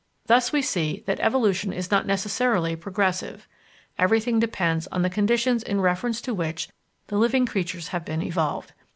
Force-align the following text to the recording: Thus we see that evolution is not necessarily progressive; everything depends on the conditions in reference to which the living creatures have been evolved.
Thus 0.25 0.51
we 0.51 0.63
see 0.63 1.03
that 1.05 1.19
evolution 1.19 1.71
is 1.71 1.91
not 1.91 2.07
necessarily 2.07 2.75
progressive; 2.75 3.47
everything 3.99 4.39
depends 4.39 4.87
on 4.87 5.03
the 5.03 5.11
conditions 5.11 5.61
in 5.61 5.79
reference 5.79 6.21
to 6.21 6.33
which 6.33 6.69
the 7.05 7.19
living 7.19 7.45
creatures 7.45 7.89
have 7.89 8.03
been 8.03 8.23
evolved. 8.23 8.73